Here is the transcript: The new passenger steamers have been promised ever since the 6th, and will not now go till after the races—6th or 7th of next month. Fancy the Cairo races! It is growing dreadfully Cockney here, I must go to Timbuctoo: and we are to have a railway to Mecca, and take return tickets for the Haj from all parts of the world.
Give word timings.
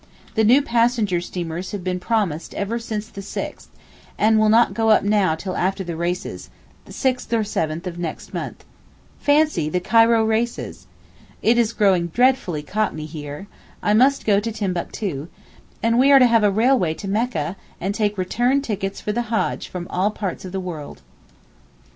The 0.33 0.43
new 0.43 0.63
passenger 0.63 1.21
steamers 1.21 1.73
have 1.73 1.83
been 1.83 1.99
promised 1.99 2.55
ever 2.55 2.79
since 2.79 3.07
the 3.07 3.21
6th, 3.21 3.67
and 4.17 4.39
will 4.39 4.49
not 4.49 4.73
now 5.03 5.29
go 5.35 5.35
till 5.35 5.55
after 5.55 5.83
the 5.83 5.95
races—6th 5.95 7.31
or 7.33 7.43
7th 7.43 7.85
of 7.85 7.99
next 7.99 8.33
month. 8.33 8.65
Fancy 9.19 9.69
the 9.69 9.79
Cairo 9.79 10.23
races! 10.25 10.87
It 11.43 11.59
is 11.59 11.71
growing 11.71 12.07
dreadfully 12.07 12.63
Cockney 12.63 13.05
here, 13.05 13.45
I 13.83 13.93
must 13.93 14.25
go 14.25 14.39
to 14.39 14.51
Timbuctoo: 14.51 15.27
and 15.83 15.99
we 15.99 16.11
are 16.11 16.17
to 16.17 16.25
have 16.25 16.43
a 16.43 16.49
railway 16.49 16.95
to 16.95 17.07
Mecca, 17.07 17.55
and 17.79 17.93
take 17.93 18.17
return 18.17 18.63
tickets 18.63 18.99
for 18.99 19.11
the 19.11 19.27
Haj 19.29 19.67
from 19.67 19.87
all 19.91 20.09
parts 20.09 20.43
of 20.45 20.51
the 20.51 20.59
world. 20.59 21.03